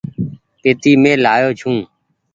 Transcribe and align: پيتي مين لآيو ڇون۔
پيتي 0.61 0.91
مين 1.01 1.17
لآيو 1.23 1.51
ڇون۔ 1.59 1.77